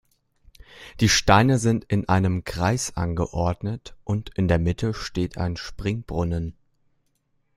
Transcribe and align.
Die 0.99 1.09
Steine 1.09 1.59
sind 1.59 1.85
in 1.85 2.09
einem 2.09 2.43
Kreis 2.43 2.97
angeordnet 2.97 3.95
und 4.03 4.31
in 4.35 4.47
der 4.47 4.57
Mitte 4.57 4.95
steht 4.95 5.37
ein 5.37 5.55
Springbrunnen. 5.57 6.57